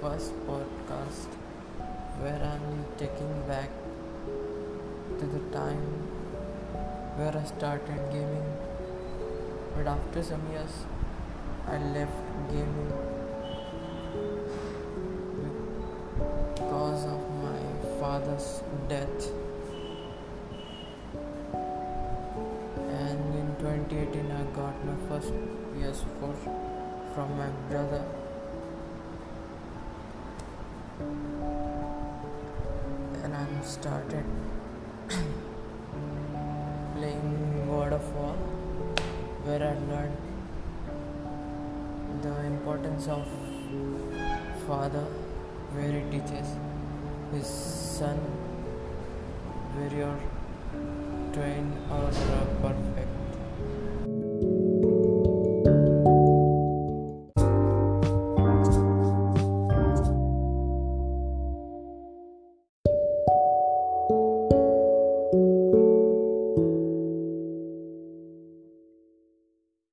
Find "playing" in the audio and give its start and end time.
36.96-37.66